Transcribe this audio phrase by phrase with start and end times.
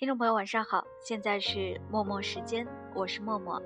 [0.00, 3.60] 听众朋友，晚上好，现在是默默时间，我是默默。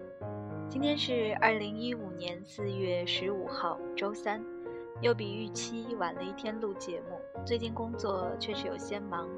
[0.68, 4.44] 今天是二零一五年四月十五号，周三，
[5.00, 7.20] 又比预期晚了一天录节目。
[7.46, 9.28] 最近工作确实有些忙。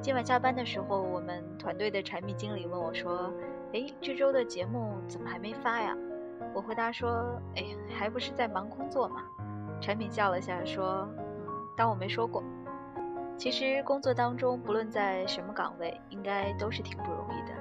[0.00, 3.30] 今晚下班的时候，我们团队的产品经理问我说
[3.74, 5.94] ：“诶，这周的节目怎么还没发呀？”
[6.56, 9.22] 我回答说：“哎，还不是在忙工作嘛。”
[9.82, 11.06] 产品笑了下说：“，
[11.76, 12.42] 当我没说过。”
[13.38, 17.54] 其实工作当中，不论在什么岗位，应该都是挺不容易的。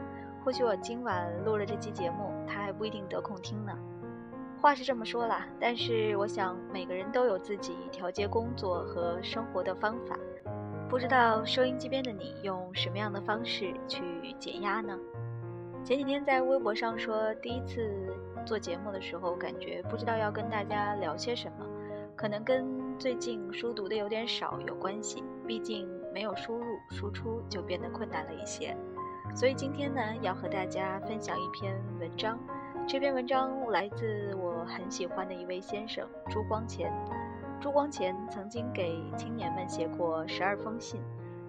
[0.43, 3.71] 或许我今晚录了这期节目，他还不一定得空听呢。
[4.59, 10.17] 话是这么说啦，但是我想每个人都有自己调节工作和生活的方法。
[10.89, 14.97] 不知道收音机边的你用什么样的方式去减压呢？
[15.83, 21.63] 前几天在微博上说，第一次做节目的时候，感觉不知道要跟大家聊些什么，
[22.15, 22.75] 可能跟。
[22.97, 28.75] 最近书读的有点少，有关系，毕竟没有输入输出就变得困难了一些。
[29.33, 32.37] 所以今天呢，要和大家分享一篇文章。
[32.87, 36.91] 这篇文章来自我很喜欢的一位先生朱光潜。
[37.59, 41.01] 朱光潜曾经给青年们写过十二封信，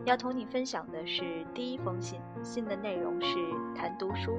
[0.04, 2.20] 要同你分享的是第一封信。
[2.42, 3.36] 信的内容是
[3.76, 4.38] 谈读书，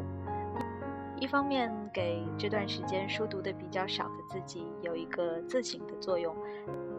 [1.17, 6.35] 一方面给这段时间书读的比较少的自己有一个自省的作用。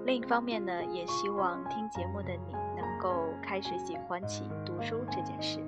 [0.06, 5.60] 另一方面呢，也希望听节目的你能够开始喜欢起读书这件事。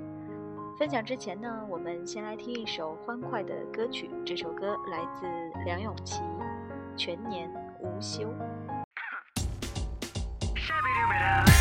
[0.79, 4.11] 分享之前呢，我们先来听一首欢快的歌曲。
[4.25, 5.27] 这首歌来自
[5.65, 6.23] 梁咏琪，
[6.97, 8.23] 《全年无休》。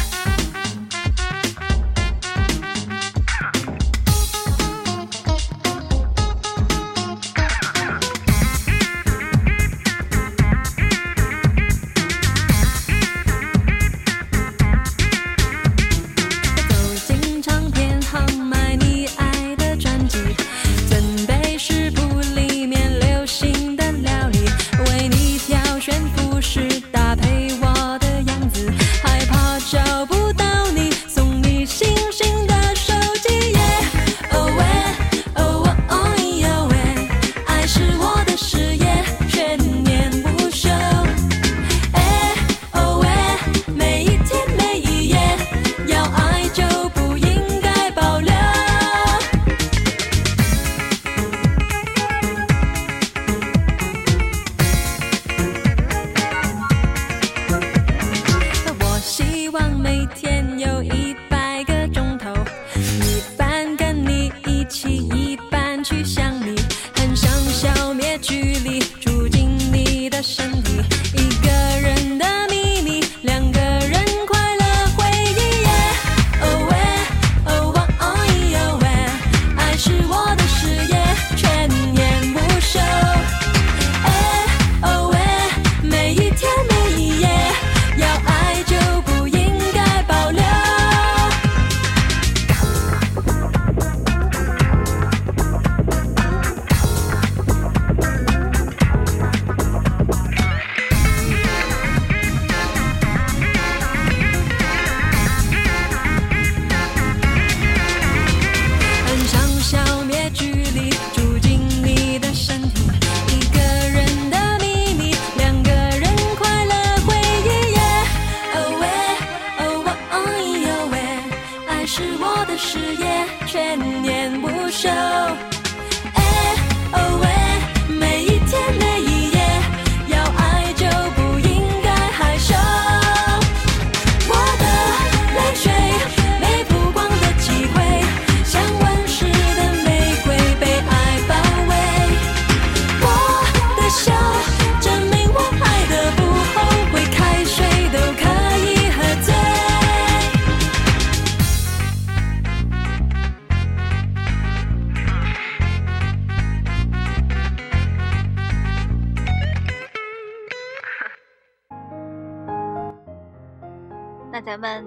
[59.52, 60.41] 望每天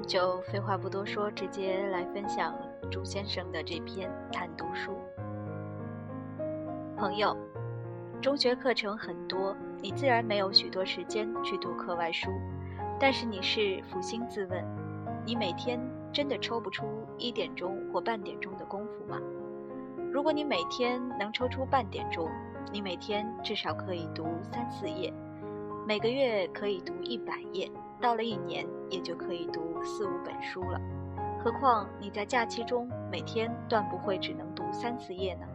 [0.04, 2.54] 就废话不多说，直接来分享
[2.90, 4.92] 朱先生的这篇谈读书。
[6.96, 7.36] 朋友，
[8.20, 12.30] 中学课程很多，你自然没有许多时间去读课外书。
[13.00, 14.64] 但是你是抚心自问，
[15.26, 15.80] 你每天
[16.12, 16.86] 真的抽不出
[17.18, 19.20] 一点钟或半点钟的功夫吗？
[20.12, 22.30] 如果你每天能抽出半点钟，
[22.72, 25.12] 你每天至少可以读三四页，
[25.86, 27.70] 每个月可以读一百页。
[28.00, 30.80] 到了一年，也就可以读四五本书了。
[31.42, 35.46] 何况你在假期中每天断不会只能读三四页呢？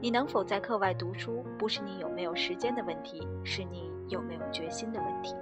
[0.00, 5.36] 你能否在课外读书，不是你有没有时间的问题，是你有没有决心的问题。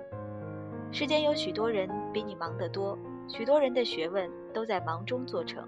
[0.92, 5.64] 世间有许多人比你忙得多，许多人的学问都在忙中做成。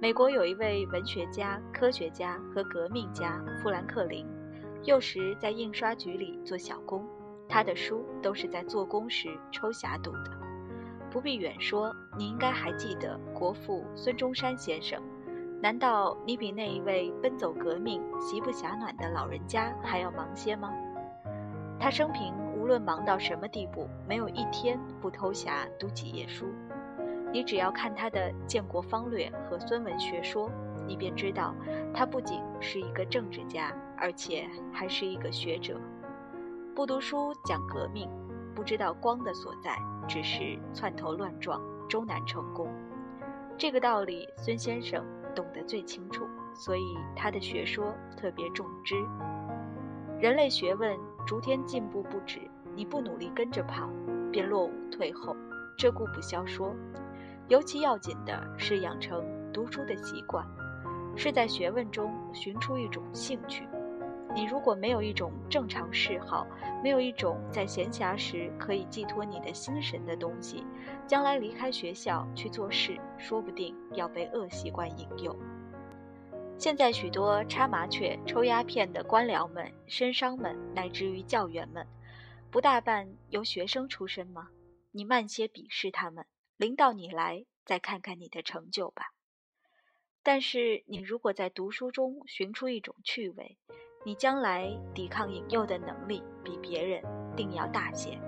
[0.00, 4.24] 美国有一位文学家、科学家和革命家富兰克林，
[4.84, 7.04] 幼时在印刷局里做小工，
[7.48, 10.30] 他的书都是在做工时抽匣读的。
[11.10, 15.02] 不必远说，你应该还记得国父孙中山先生。
[15.60, 20.70] 难道你比那一位奔走革命、席不暇暖的老人家还要忙些吗？
[21.80, 26.46] 他生平无论忙到什么地步，没有一天不偷暇读几页书。
[27.32, 30.48] 你只要看他的《建国方略》和《孙文学说》，
[30.86, 31.54] 你便知道，
[31.94, 35.80] 他不仅是一个政治家，而且还是一个学者。
[36.78, 38.08] 不读书讲革命，
[38.54, 39.76] 不知道光的所在，
[40.06, 42.72] 只是窜头乱撞，终难成功。
[43.56, 45.04] 这个道理，孙先生。
[45.34, 48.94] 懂得最清楚，所以他的学说特别重知。
[50.20, 50.96] 人类学问
[51.26, 52.38] 逐天进步不止，
[52.76, 53.90] 你不努力跟着跑，
[54.30, 55.34] 便落伍退后，
[55.76, 56.72] 这固不消说。
[57.48, 60.46] 尤其要紧的是养成读书的习惯，
[61.16, 63.66] 是在学问中寻出一种兴趣。
[64.34, 66.46] 你如果没有一种正常嗜好，
[66.82, 70.64] 没有一种在闲暇时可以寄托你的心神的东西，
[71.06, 75.34] 将来离开学校去做事，说不定要被恶习惯引诱。
[76.58, 81.86] 现在许多插麻雀、抽鸦片的官僚们、绅商们，乃至于教员们，
[82.50, 84.48] 不大半由学生出身吗？
[84.90, 86.26] 你慢些鄙视他们，
[86.56, 89.12] 临到你来，再看看你的成就吧。
[90.22, 93.56] 但是你如果在读书中寻出一种趣味，
[94.04, 97.02] 你将来抵抗引诱的能力比别人
[97.36, 98.18] 定要大些。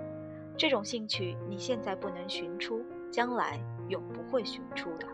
[0.57, 5.07] 这种兴趣你现在不能寻出，将来永不会寻出的。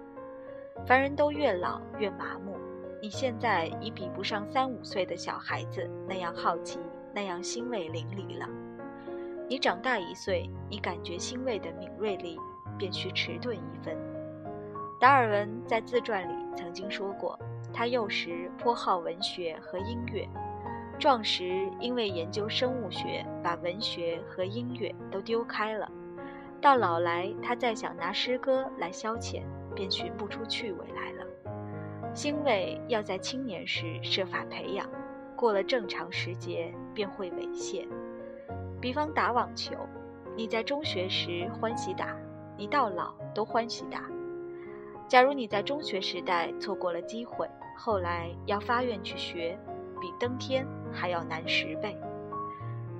[0.85, 2.57] 凡人都越老越麻木，
[3.01, 6.79] 你现在已比不上三五岁的小孩子那样好奇，
[7.13, 8.49] 那样欣慰淋漓了。
[9.47, 12.37] 你长大一岁，你感觉欣慰的敏锐力
[12.77, 13.95] 便需迟钝一分。
[14.99, 17.39] 达尔文在自传里曾经说过，
[17.71, 20.27] 他幼时颇好文学和音乐。
[20.99, 25.87] 壮时因为研究生物学，把文学和音乐都丢开了。
[26.59, 29.43] 到老来，他再想拿诗歌来消遣，
[29.75, 31.25] 便寻不出趣味来了。
[32.15, 34.89] 欣慰要在青年时设法培养，
[35.35, 37.87] 过了正常时节便会猥亵。
[38.81, 39.75] 比方打网球，
[40.35, 42.17] 你在中学时欢喜打，
[42.57, 44.01] 你到老都欢喜打。
[45.07, 47.47] 假如你在中学时代错过了机会，
[47.77, 49.55] 后来要发愿去学。
[49.99, 51.97] 比登天还要难十倍，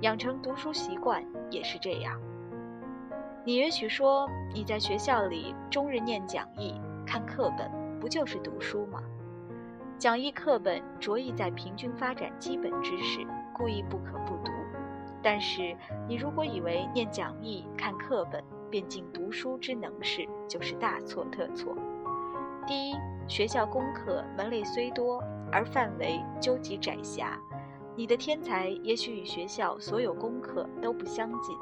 [0.00, 2.20] 养成读书习惯也是这样。
[3.44, 9.02] 你也许说你在学校里终日念讲义、看课本，不就是读书吗？
[9.98, 14.52] 讲义课本着意在平均发展基本知识，故意不可不读。
[15.22, 21.74] 但是你如果以为念讲义、看课本便尽读书之能事，就是大错特错。
[22.66, 22.94] 第一，
[23.26, 25.20] 学校功课门类虽多。
[25.50, 27.38] 而范围究极窄狭，
[27.96, 31.56] 你的天才也许与学校所有功课都不相近。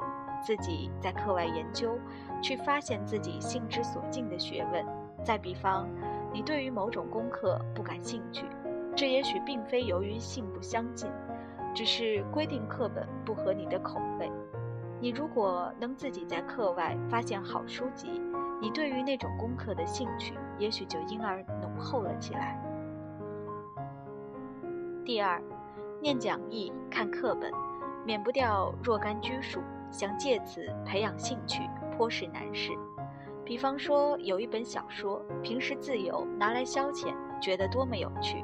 [0.45, 1.97] 自己在课外研究，
[2.43, 4.85] 去发现自己性之所近的学问。
[5.23, 5.89] 再比方，
[6.31, 8.45] 你对于某种功课不感兴趣，
[8.95, 11.09] 这也许并非由于性不相近，
[11.73, 14.31] 只是规定课本不合你的口味。
[15.01, 18.21] 你如果能自己在课外发现好书籍，
[18.61, 22.63] 你对于那种功课的兴趣也许就因而浓厚了起来。
[25.07, 25.41] 第二，
[26.01, 27.49] 念讲义、看课本，
[28.05, 31.61] 免不掉若干拘束，想借此培养兴趣，
[31.95, 32.73] 颇是难事。
[33.45, 38.43] 比方说，有一本小说，平时自由拿来消遣，觉得多么有趣；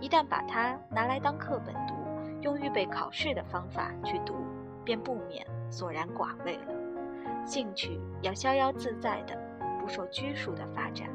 [0.00, 1.94] 一旦把它拿来当课本读，
[2.40, 4.34] 用预备考试的方法去读，
[4.84, 7.44] 便不免索然寡味了。
[7.46, 9.38] 兴趣要逍遥自在的，
[9.80, 11.08] 不受拘束的发展。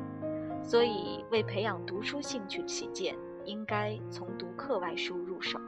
[0.64, 3.14] 所以，为培养读书兴趣起见。
[3.46, 5.60] 应该从读课外书入手，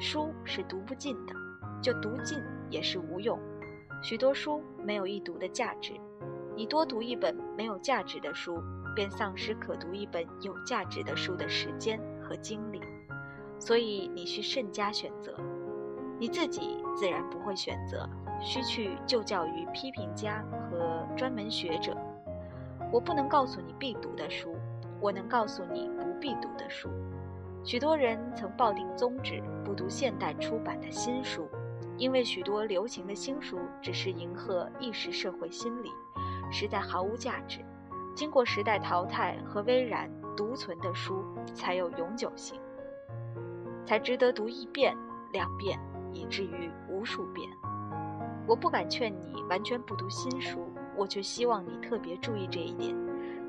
[0.00, 1.34] 书是读不尽的，
[1.80, 3.38] 就读尽也是无用。
[4.02, 5.94] 许多书没有一读的价值，
[6.56, 8.60] 你多读一本没有价值的书，
[8.94, 12.80] 便丧失可读一本有价值的书的时间和精力。
[13.58, 15.34] 所以你需慎加选择，
[16.18, 18.06] 你自己自然不会选择，
[18.42, 21.96] 需去就教于批评家和专门学者。
[22.92, 24.53] 我不能告诉你必读的书，
[25.04, 26.14] 我能告诉你不。
[26.24, 26.88] 必读的书，
[27.62, 31.46] 许多人曾抱定宗旨，不读现代出版的新书，
[31.98, 35.90] 因为许多流行的新书只是迎合一时社会心理，
[36.50, 37.62] 实在毫无价值。
[38.16, 42.58] 经过时代淘汰和微然独存的书才有永久性，
[43.84, 44.96] 才值得读一遍、
[45.30, 45.78] 两遍，
[46.14, 47.46] 以至于无数遍。
[48.46, 52.96] 我不敢劝你完全不读新书，我却希望你特别注意这一点，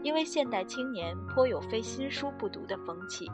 [0.05, 3.27] 因为现代青年颇有非新书不读的风气。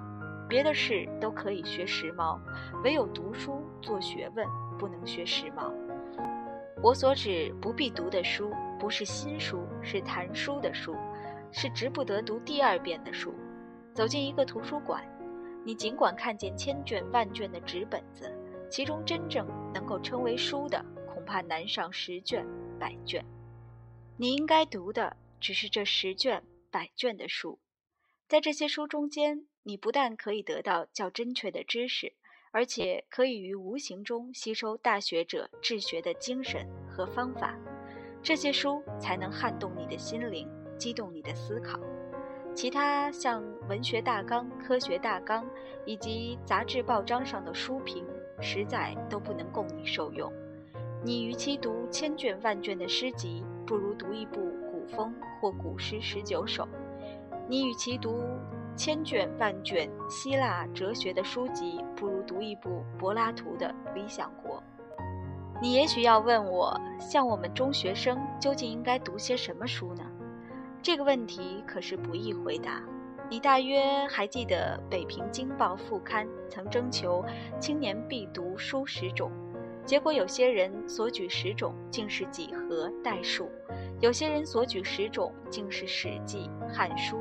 [0.48, 2.40] 别的事都可以学时髦，
[2.82, 4.48] 唯有读书做学问
[4.80, 5.70] 不能学时髦。
[6.82, 10.96] 我所指不必读的书，不是新书，是谈书的书，
[11.52, 13.34] 是值不得读第二遍的书。
[13.94, 15.04] 走进一个图书馆，
[15.66, 18.34] 你尽管看见千卷万卷的纸本子，
[18.70, 20.82] 其中真正能够称为书的，
[21.14, 22.48] 恐怕难上十卷、
[22.80, 23.26] 百卷。
[24.16, 27.60] 你应该读的只是这十卷、百卷的书，
[28.28, 29.46] 在这些书中间。
[29.64, 32.16] 你不但可以得到较正确的知识，
[32.52, 37.56] 而且可以于无形中吸收大学者治学的精神和方法。
[38.24, 40.50] 这些书才能撼动你的心灵，
[40.80, 41.80] 激动你的思考。
[42.56, 45.48] 其他像文学大纲、科学大纲
[45.86, 48.04] 以及杂志报章上的书评，
[48.42, 50.34] 实在都不能供你受用。
[51.06, 54.40] 你与其读千卷万卷的诗集，不如读一部
[54.82, 56.68] 古风或古诗十九首。
[57.48, 58.24] 你与其读。
[58.74, 64.58] 千卷万卷希腊哲学的书籍，不如读一部柏拉图的《理想国》。
[65.62, 70.04] 你也许要问我，像我们中学生究竟应该读些什么书呢？
[70.82, 72.82] 这个问题可是不易回答。
[73.30, 77.24] 你大约还记得《北平京报》副刊曾征求
[77.60, 79.30] 青年必读书十种，
[79.86, 83.52] 结果有些人所举十种竟是几何、代数，
[84.02, 87.18] 有些人所举十种竟是《史记》《汉书》。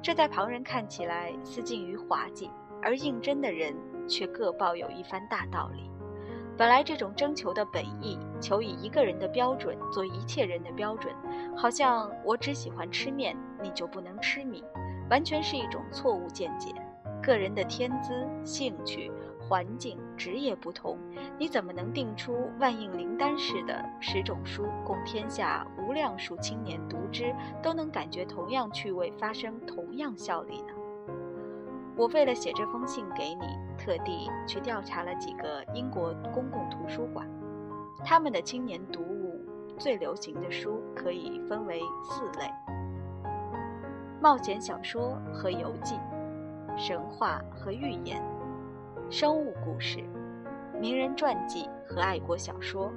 [0.00, 2.48] 这在旁人看起来似近于滑稽，
[2.80, 3.74] 而应征的人
[4.08, 5.90] 却各抱有一番大道理。
[6.56, 11.12] 本来这种征求的本意，求以一个人的标准做一切人的标准，
[11.56, 14.62] 好像我只喜欢吃面，你就不能吃米，
[15.10, 16.72] 完全是一种错误见解。
[17.20, 19.10] 个人的天资、兴趣。
[19.50, 20.96] 环境、职业不同，
[21.36, 30.68] 你怎么能定出万应灵丹似的十种书供天下无量数青年读之，都能感觉同样趣味，发生同样效力呢？
[31.96, 33.44] 我为了写这封信给你，
[33.76, 37.28] 特地去调查了几个英国公共图书馆，
[38.04, 39.44] 他们的青年读物
[39.76, 42.48] 最流行的书可以分为四类：
[44.22, 45.96] 冒险小说和游记，
[46.76, 48.22] 神话和寓言。
[49.10, 49.98] 生物故事、
[50.80, 52.92] 名人传记和爱国小说，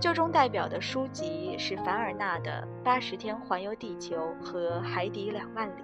[0.00, 5.82] 就中代表的书籍是凡尔纳的《八十天环游地球》和《海底两万里》，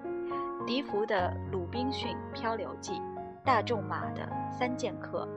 [0.64, 2.95] 笛福的《鲁滨逊漂流记》，
[3.45, 5.28] 大仲马的《三剑客》，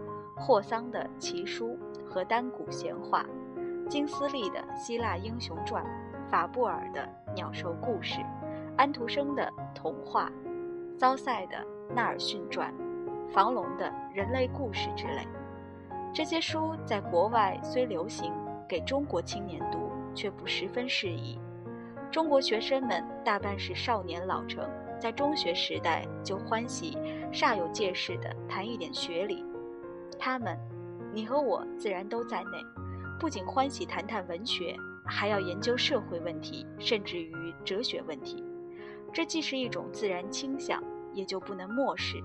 [0.41, 3.23] 霍桑的《奇书》和丹古闲话，
[3.87, 5.85] 金斯利的《希腊英雄传》，
[6.31, 8.21] 法布尔的《鸟兽故事》，
[8.75, 10.31] 安徒生的《童话》，
[10.99, 11.57] 骚塞的
[11.93, 12.73] 《纳尔逊传》。
[13.33, 15.25] 房龙的人类故事之类，
[16.13, 18.33] 这些书在国外虽流行，
[18.67, 21.39] 给中国青年读却不十分适宜。
[22.11, 24.69] 中国学生们大半是少年老成，
[24.99, 26.97] 在中学时代就欢喜
[27.31, 29.45] 煞有介事地谈一点学理。
[30.19, 30.59] 他们，
[31.13, 32.57] 你和我自然都在内，
[33.17, 38.43] 不仅欢喜谈谈文学，还要研究社会问题，甚至于哲学问题。
[39.13, 40.83] 这既是一种自然倾向，
[41.13, 42.21] 也就不能漠视。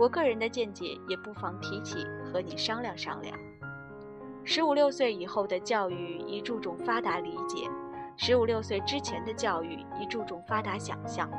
[0.00, 3.36] 我个人的见解也不妨提起和你商量商量。
[4.44, 7.68] 十五六岁以后的教育宜注重发达理解，
[8.16, 11.30] 十五六岁之前的教育宜注重发达想象。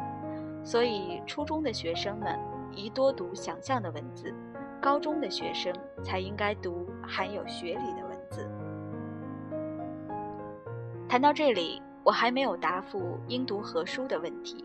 [0.63, 2.39] 所以，初中的学生们
[2.71, 4.31] 宜多读想象的文字，
[4.79, 8.47] 高中的学生才应该读含有学理的文字。
[11.09, 14.63] 谈到这里，我还没有答复应读何书的问题。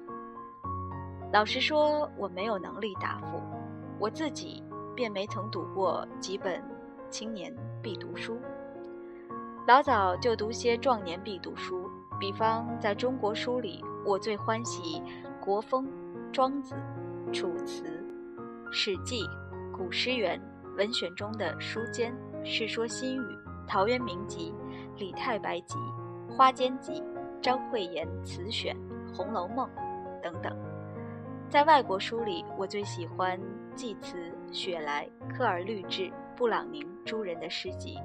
[1.33, 3.56] 老实说，我没有能力答复。
[3.99, 4.63] 我自己
[4.95, 6.63] 便没曾读过几本
[7.09, 8.39] 青年必读书，
[9.67, 11.91] 老早就读些壮年必读书。
[12.19, 15.03] 比方在中国书里，我最欢喜
[15.41, 15.87] 国风、
[16.33, 16.75] 庄子、
[17.33, 17.85] 楚辞、
[18.73, 19.21] 史记、
[19.73, 20.41] 古诗源、
[20.77, 22.11] 文选中的《书笺》
[22.45, 23.21] 《世说新语》
[23.67, 24.55] 《陶渊明集》
[24.99, 25.75] 《李太白集》
[26.37, 26.93] 《花间集》
[27.41, 28.75] 张惠言词选
[29.15, 29.69] 《红楼梦》
[30.23, 30.57] 等等。
[31.49, 33.39] 在外国书里，我最喜欢。
[33.77, 37.99] 济慈、雪莱、科尔律治、布朗宁诸人的诗集，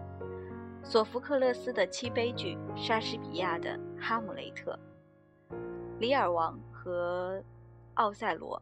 [0.83, 4.77] 索福克勒斯的七悲剧，莎士比亚的《哈姆雷特》，
[5.97, 7.41] 李尔王和
[7.93, 8.61] 奥赛罗，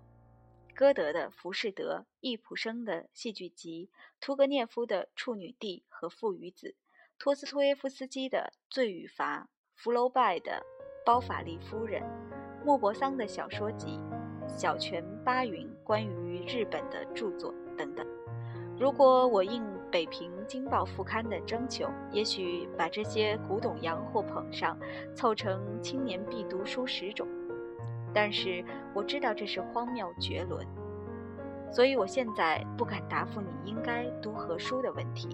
[0.75, 3.89] 歌德的《浮士德》，易卜生的戏剧集，
[4.21, 6.67] 屠格涅夫的《处女地》和《父与子》，
[7.17, 9.41] 托斯托耶夫斯基的《罪与罚》，
[9.75, 10.63] 福楼拜的
[11.05, 12.03] 《包法利夫人》，
[12.63, 13.99] 莫泊桑的小说集、
[14.59, 18.05] 小泉八云关于日本的著作等等。
[18.77, 24.77] 如果我应北平京报副刊的征求，也许把这些古董洋货捧上，
[25.15, 27.25] 凑成青年必读书十种。
[28.13, 28.61] 但是
[28.93, 30.67] 我知道这是荒谬绝伦，
[31.71, 35.29] 所以我现在不敢答复你应该读何书的问题。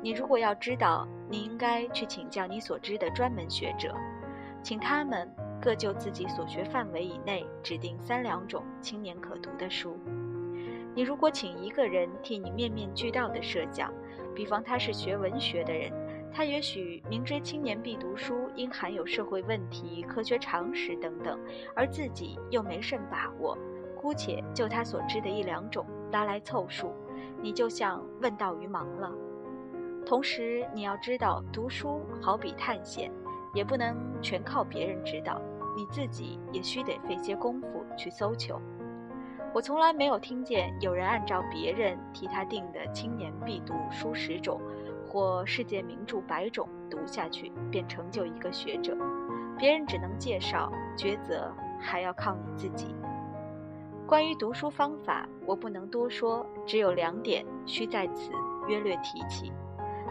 [0.00, 3.92] 你如果要知道，你应该去请教你所知的专门学者，
[4.62, 5.28] 请他们
[5.60, 9.98] 各就自己所学范围以内指定三两种青年可读的书。
[10.94, 13.92] 你如果请一个人替你面面俱到的设想，
[14.34, 15.92] 比方他是学文学的人，
[16.32, 21.38] 他也许明知青年必读书应含有社会问题、科学常识等等，
[21.74, 23.56] 而自己又没甚把握，
[24.00, 26.92] 姑且就他所知的一两种拉来凑数，
[27.40, 29.12] 你就像问道于盲了。
[30.04, 33.12] 同时你要知道，读书好比探险，
[33.54, 35.40] 也不能全靠别人指导，
[35.78, 38.60] 你自己也需得费些功夫去搜求。
[39.54, 44.60] 我从来没有听见有人按照别人替他定的青年必读书十种，
[45.08, 48.96] 或世界名著百种读下去便成就一个学者。
[49.56, 52.92] 别人只能介绍，抉择还要靠你自己。
[54.04, 58.32] 关于读书方法，我不能多说，只有两点需在此
[58.66, 59.52] 约略提起。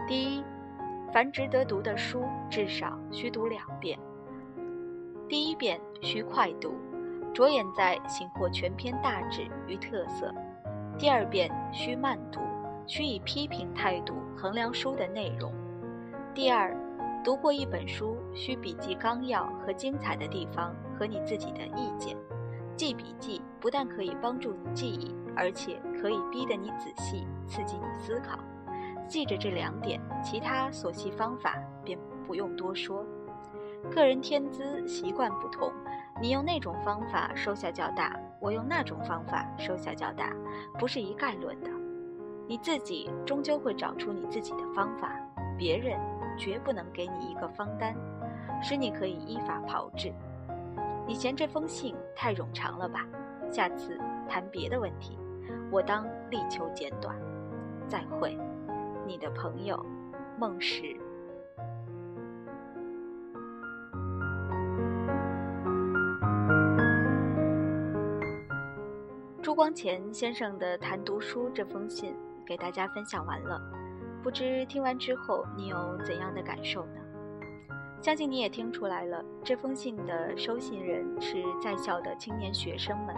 [0.08, 0.44] 第一，
[1.12, 4.00] 凡值得读的书，至少需读两遍。
[5.30, 6.74] 第一遍需快读。
[7.34, 10.34] 着眼在醒获全篇大旨与特色。
[10.98, 12.40] 第二遍需慢读，
[12.88, 15.54] 需以批评态度衡量书的内容。
[16.34, 16.76] 第二，
[17.24, 22.18] 读过一本书，需笔记纲要和精彩的地方和你自己的意见。
[22.76, 28.40] 记笔记不但可以帮助你记忆，而且可以逼得你仔细，刺激你思考。
[29.08, 33.06] 记着这两点，其他所系方法便不用多说。
[33.94, 35.72] 个人天资习惯不同。
[36.20, 40.34] 你用那种方法收效较大，我用那种方法收效较大，
[40.80, 41.70] 不是一概论的。
[42.48, 45.12] 你自己终究会找出你自己的方法，
[45.58, 46.00] 别人
[46.38, 47.96] 绝不能给你一个方单，
[48.64, 50.12] 使你可以依法炮制。
[51.06, 53.06] 你嫌这封信太冗长了吧？
[53.52, 55.20] 下次谈别的问题，
[55.72, 57.16] 我当力求简短。
[57.88, 58.36] 再会，
[59.06, 59.86] 你的朋友，
[60.40, 60.98] 孟石。
[69.58, 72.14] 光前先生的谈读书这封信
[72.46, 73.60] 给大家分享完了，
[74.22, 77.02] 不知听完之后你有怎样的感受呢？
[78.00, 83.16] 相信你也听出来了，这封信的收信人是在校的青年学生们。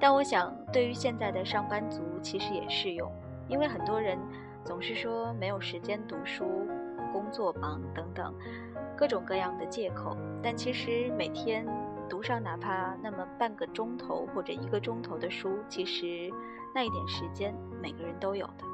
[0.00, 3.12] 但我想，对于现在的上班族其实也适用，
[3.46, 4.18] 因为很多人
[4.64, 6.46] 总是说没有时间读书、
[7.12, 8.34] 工作忙等等
[8.96, 11.66] 各种各样的借口，但其实每天。
[12.08, 16.32] 读上哪怕那么半个钟头或者一个钟头的书，其实
[16.74, 18.64] 那一点时间每个人都有的。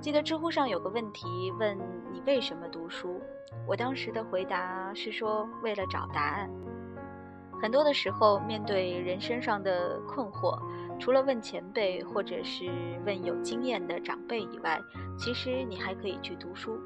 [0.00, 1.76] 记得知乎上有个问题问
[2.12, 3.20] 你为什么读书，
[3.66, 6.48] 我当时的回答是说为了找答案。
[7.60, 10.58] 很多的时候面对人身上的困惑，
[10.98, 12.70] 除了问前辈或者是
[13.04, 14.80] 问有经验的长辈以外，
[15.18, 16.80] 其实你还可以去读书。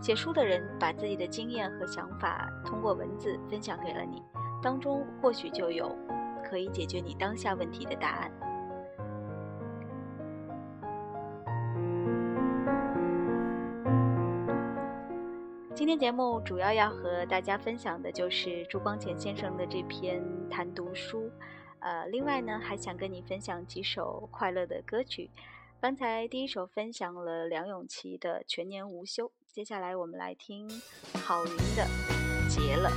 [0.00, 4.22] 写书的人把自己的经验和想法通过文字分享给了你，
[4.64, 5.94] 当中或许就有
[6.42, 8.32] 可以解决你当下问题的答案。
[15.74, 21.30] 今天节目主要要和大家分享的就是朱光潜先生的这篇谈读书，
[21.80, 25.28] 呃，另外呢还想跟你分享几首快乐的歌曲。
[25.78, 29.26] 刚才第一首分享了梁咏琪的《全年无休》。
[29.52, 30.66] 接下来我们来听
[31.22, 31.84] 郝云的
[32.48, 32.88] 《结了》。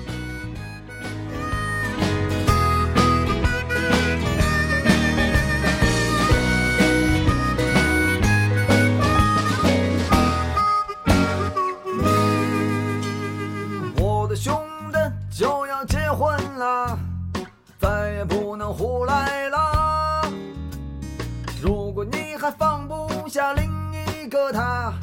[24.27, 24.93] 一个他。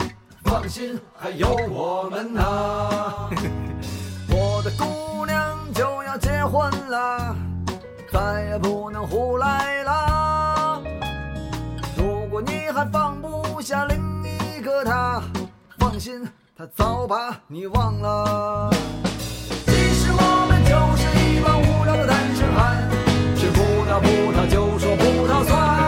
[0.44, 3.30] 放心，还有我们呐。
[4.28, 7.34] 我的姑娘就要结婚了，
[8.12, 10.78] 再也不能胡来啦。
[11.96, 15.22] 如果你还放不下另一个他，
[15.78, 18.70] 放心，他早把你忘了。
[19.64, 22.90] 其实我们就是一帮无聊的单身汉，
[23.38, 25.83] 吃葡萄葡萄就说葡萄酸。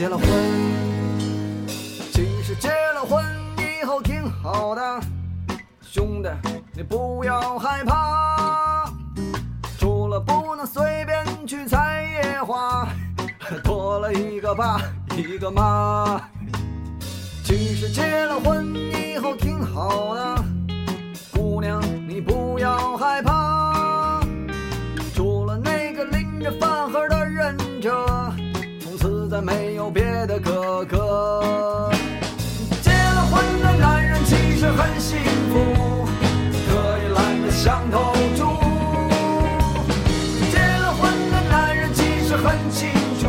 [0.00, 0.26] 结了婚
[2.10, 3.22] 其实结了婚
[3.58, 5.00] 以后挺好的。
[5.82, 6.30] 兄弟
[6.72, 8.90] 你不要害怕
[9.78, 12.88] 除了不能随便去采野花
[13.62, 14.80] 多了一个爸
[15.14, 16.18] 一个妈。
[17.44, 20.44] 其实结了婚以后挺好的。
[21.30, 23.69] 姑娘你不要害怕。
[29.40, 31.90] 没有别的哥哥。
[32.82, 35.18] 结了婚的男人其实很幸
[35.50, 36.06] 福，
[36.68, 38.44] 可以懒得想头猪。
[40.50, 43.28] 结了婚的男人其实很清楚，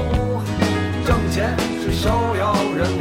[1.06, 3.00] 挣钱是首要任务。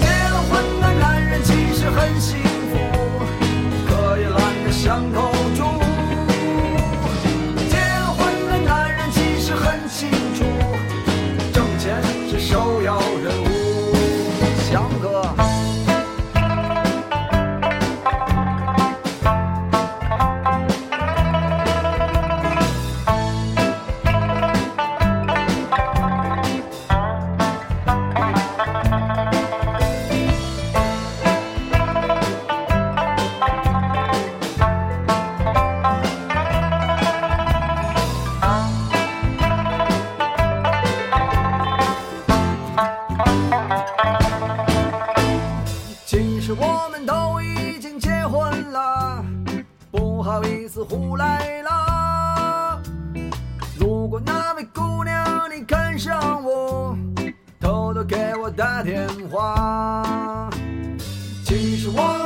[0.00, 2.38] 结了婚的男人其实很幸
[58.56, 60.50] 打电话。
[61.44, 62.21] 其实我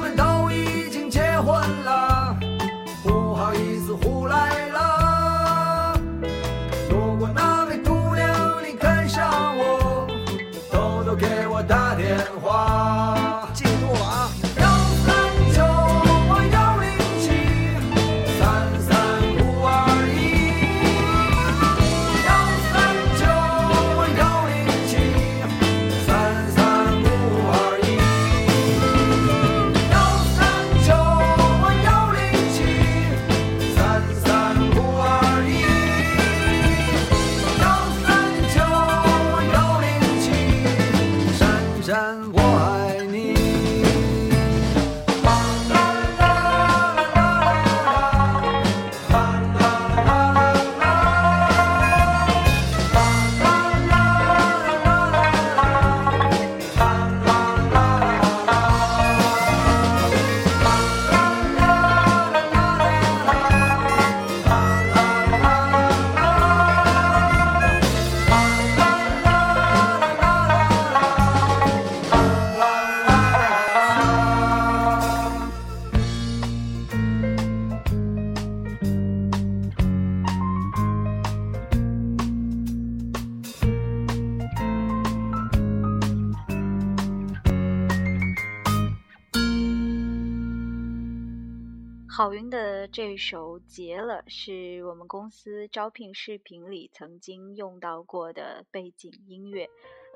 [93.17, 99.67] 这首《结了》是我们公司招聘视频里曾经用到过的背景音乐，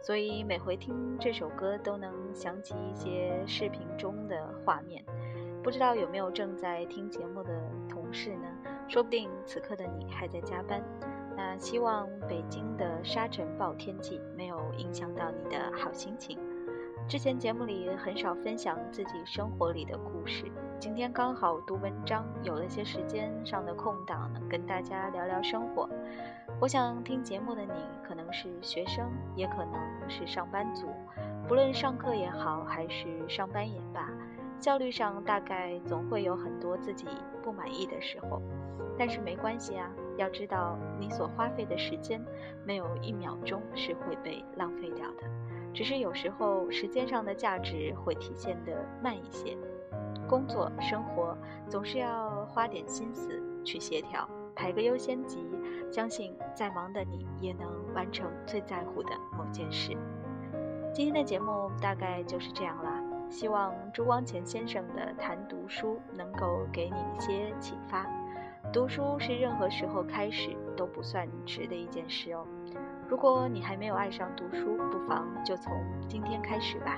[0.02, 5.02] 所以每回听这首歌都能想起一些视频中的画面。
[5.62, 8.46] 不知道有没有正在听节目的同事呢？
[8.86, 10.84] 说不定此刻的你还在加班。
[11.34, 16.38] 那希望北京的沙尘暴天气没有影响到你的好心情。
[17.10, 20.44] 之前节目里很少分享自己生活里的故事，
[20.78, 25.88] 今天刚好读文章，有了些时间上的空档呢，跟大家聊聊生活。
[26.60, 27.72] 我想听节目的你，
[28.04, 29.74] 可能是学生，也可能
[30.08, 30.86] 是上班族，
[31.48, 34.08] 不论上课也好，还是上班也罢，
[34.60, 37.08] 效率上大概总会有很多自己
[37.42, 38.40] 不满意的时候。
[38.96, 42.24] 但是没关系啊，要知道你所花费的时间，
[42.64, 45.28] 没有一秒钟是会被浪费掉的。
[45.72, 49.56] 只是有时候时间上的价值会体现得慢一些，
[50.28, 51.36] 工作生活
[51.68, 55.38] 总是要花点心思去协调，排个优先级，
[55.90, 59.96] 相信再忙的你也能完成最在乎的某件事。
[60.92, 68.04] 今天的节目大概就是这样啦，希望朱光潜先生的谈读书能够给你一些启发。
[68.72, 72.44] 读书是任何时候开始都不算迟的一件事哦。
[73.10, 75.72] 如果你还没有爱上读书不妨就从
[76.08, 76.96] 今天开始吧。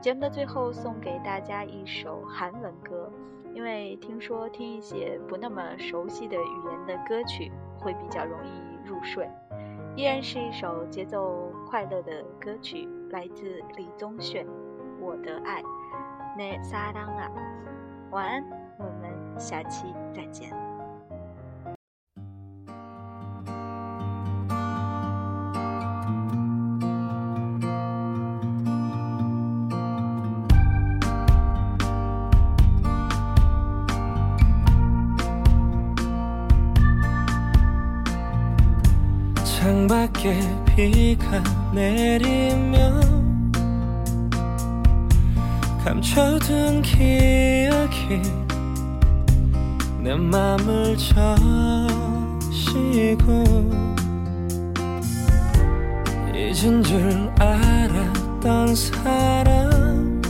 [0.00, 3.10] 节目的最后送给大家一首韩文歌
[3.52, 9.28] 因为听说听一些不那么熟悉的语言的歌曲会比较容易入睡
[9.96, 14.46] 依然是一首节奏快乐的歌曲来自李宗泫
[15.00, 15.62] 我的爱。
[16.36, 17.30] 那撒当啊
[18.10, 18.44] 晚安
[18.78, 20.63] 我们下期再见。
[39.64, 40.38] 창밖에
[40.76, 43.50] 비가 내리면
[45.82, 48.20] 감춰둔 기억이
[50.00, 52.12] 내 맘을 저시고
[56.34, 60.20] 잊은 줄 알았던 사람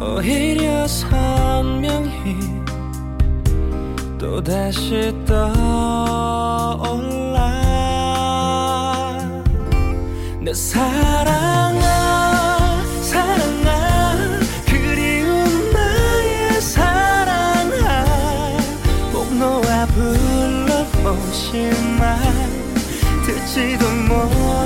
[0.00, 2.51] 오히려 선명히
[4.22, 5.82] 또다시 떠올라.
[10.40, 11.80] 내 사랑아
[13.02, 18.06] 사랑아 그리운 나의 사랑아.
[19.12, 21.02] 목 놓아 불러보지만
[23.26, 24.61] 듣지도 못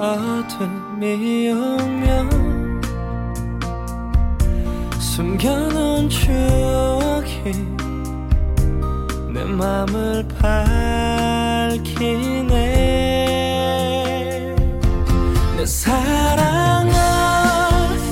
[0.00, 2.80] 어둠이 오면
[4.98, 7.52] 숨겨놓은 추억이
[9.30, 11.86] 내 맘을 밝히네.
[15.58, 16.92] 내 사랑아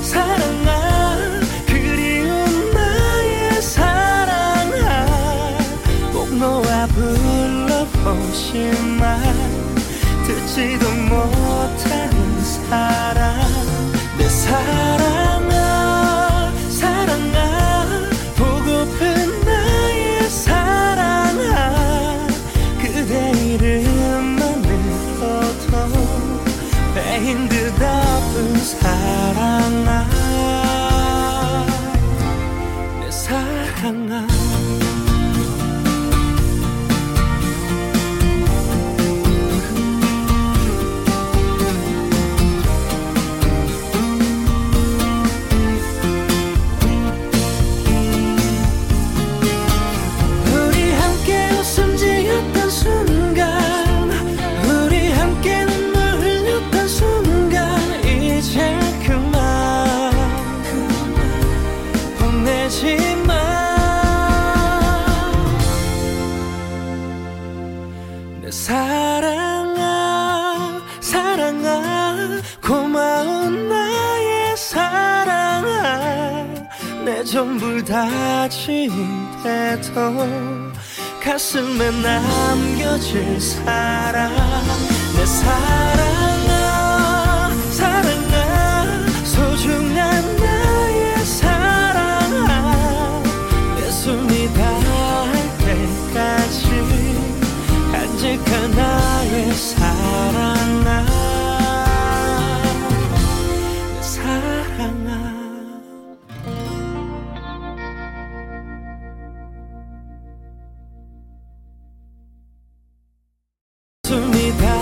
[0.03, 1.17] 사랑아
[1.65, 5.07] 그리운 나의 사랑아
[6.13, 8.59] 목 놓아 불러보지만
[10.27, 11.38] 듣지도 못
[68.41, 69.75] 내 사랑아
[71.01, 76.45] 사랑아 고마운 나의 사랑아
[77.03, 79.09] 내 전부 다지인데도
[81.23, 84.31] 가슴에 남겨질 사랑.
[85.15, 86.38] 내 사랑